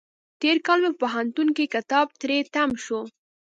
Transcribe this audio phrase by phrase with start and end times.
[0.41, 2.99] تېر کال مې په پوهنتون کې کتاب تری تم شو.